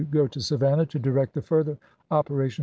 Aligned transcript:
go 0.09 0.25
to 0.27 0.41
Savannah 0.41 0.85
to 0.87 0.97
direct 0.99 1.33
the 1.35 1.41
further 1.43 1.77
operations 2.09 2.09
April, 2.11 2.37
1865. 2.37 2.57